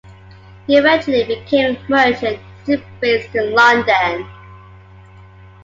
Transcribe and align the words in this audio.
He 0.65 0.75
eventually 0.77 1.23
became 1.25 1.75
a 1.75 1.79
Merchant, 1.87 2.39
still 2.63 2.81
based 2.99 3.35
in 3.35 3.51
London. 3.53 4.27